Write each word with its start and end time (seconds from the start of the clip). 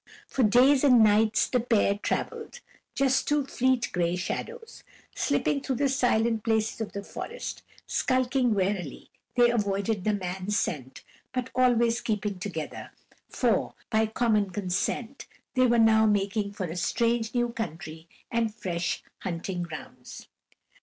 For 0.27 0.41
days 0.41 0.83
and 0.83 1.03
nights 1.03 1.47
the 1.47 1.59
pair 1.59 1.95
traveled, 1.95 2.59
just 2.95 3.27
two 3.27 3.45
fleet 3.45 3.89
gray 3.93 4.15
shadows, 4.15 4.81
slipping 5.13 5.61
through 5.61 5.75
the 5.75 5.89
silent 5.89 6.43
places 6.43 6.81
of 6.81 6.93
the 6.93 7.03
forest; 7.03 7.61
skulking 7.85 8.55
warily, 8.55 9.11
they 9.35 9.51
avoided 9.51 10.03
the 10.03 10.13
man 10.15 10.49
scent, 10.49 11.03
but 11.31 11.51
always 11.53 12.01
keeping 12.01 12.39
together, 12.39 12.89
for, 13.29 13.75
by 13.91 14.07
common 14.07 14.49
consent, 14.49 15.27
they 15.53 15.67
were 15.67 15.77
now 15.77 16.07
making 16.07 16.53
for 16.53 16.65
a 16.65 16.75
strange, 16.75 17.35
new 17.35 17.49
country 17.49 18.07
and 18.31 18.55
fresh 18.55 19.03
hunting 19.19 19.61
grounds. 19.61 20.27